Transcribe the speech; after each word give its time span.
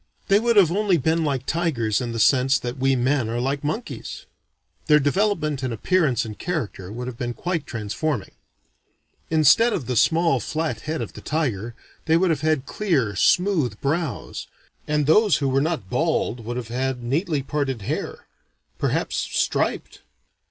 They 0.29 0.39
would 0.39 0.55
have 0.55 0.71
only 0.71 0.97
been 0.97 1.23
like 1.23 1.45
tigers 1.45 2.01
in 2.01 2.11
the 2.11 2.19
sense 2.19 2.57
that 2.57 2.79
we 2.79 2.95
men 2.95 3.29
are 3.29 3.39
like 3.39 3.63
monkeys. 3.63 4.25
Their 4.87 4.99
development 4.99 5.61
in 5.61 5.71
appearance 5.71 6.25
and 6.25 6.39
character 6.39 6.91
would 6.91 7.05
have 7.05 7.19
been 7.19 7.35
quite 7.35 7.67
transforming. 7.67 8.31
Instead 9.29 9.73
of 9.73 9.85
the 9.85 9.95
small 9.95 10.39
flat 10.39 10.79
head 10.89 11.03
of 11.03 11.13
the 11.13 11.21
tiger, 11.21 11.75
they 12.05 12.17
would 12.17 12.31
have 12.31 12.41
had 12.41 12.65
clear 12.65 13.15
smooth 13.15 13.79
brows; 13.79 14.47
and 14.87 15.05
those 15.05 15.37
who 15.37 15.47
were 15.47 15.61
not 15.61 15.87
bald 15.91 16.43
would 16.45 16.57
have 16.57 16.69
had 16.69 17.03
neatly 17.03 17.43
parted 17.43 17.83
hair 17.83 18.25
perhaps 18.79 19.15
striped. 19.17 20.01